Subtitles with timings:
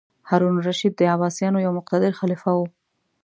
[0.29, 2.59] هارون الرشید د عباسیانو یو مقتدر خلیفه و.